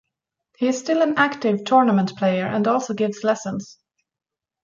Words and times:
He 0.57 0.67
is 0.67 0.79
still 0.79 1.03
an 1.03 1.13
active 1.19 1.63
tournament 1.63 2.17
player 2.17 2.47
and 2.47 2.67
also 2.67 2.95
gives 2.95 3.23
lessons. 3.23 3.77